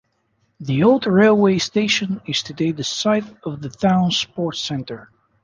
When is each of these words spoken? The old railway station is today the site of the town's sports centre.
The 0.59 0.81
old 0.83 1.05
railway 1.05 1.59
station 1.59 2.21
is 2.25 2.41
today 2.41 2.71
the 2.71 2.83
site 2.83 3.37
of 3.43 3.61
the 3.61 3.69
town's 3.69 4.17
sports 4.17 4.59
centre. 4.59 5.11